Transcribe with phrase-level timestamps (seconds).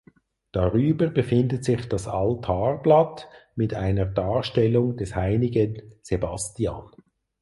[0.51, 6.89] Darüber befindet sich das Altarblatt mit einer Darstellung des heiligen Sebastian.